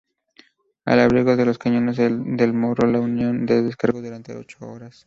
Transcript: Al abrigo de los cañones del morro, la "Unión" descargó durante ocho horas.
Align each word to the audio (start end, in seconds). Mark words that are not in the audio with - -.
Al 0.83 0.99
abrigo 0.99 1.35
de 1.35 1.45
los 1.45 1.59
cañones 1.59 1.97
del 1.97 2.53
morro, 2.53 2.87
la 2.87 2.99
"Unión" 2.99 3.45
descargó 3.45 4.01
durante 4.01 4.35
ocho 4.35 4.57
horas. 4.67 4.99